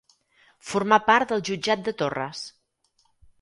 [0.69, 2.41] Formà part del Jutjat de Torres.